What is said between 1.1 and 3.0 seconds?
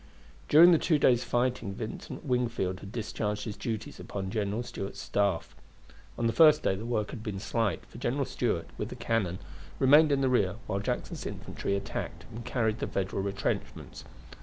fighting Vincent Wingfield had